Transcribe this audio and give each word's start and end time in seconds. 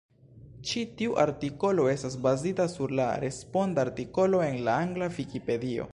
Ĉi 0.69 0.81
tiu 1.01 1.13
artikolo 1.23 1.85
estas 1.91 2.17
bazita 2.25 2.67
sur 2.77 2.95
la 3.01 3.07
responda 3.25 3.87
artikolo 3.89 4.41
en 4.51 4.59
la 4.71 4.79
angla 4.87 5.15
Vikipedio. 5.21 5.89